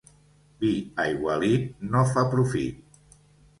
Vi 0.63 0.71
aigualit 1.03 1.85
no 1.93 2.03
fa 2.17 2.25
profit. 2.35 3.01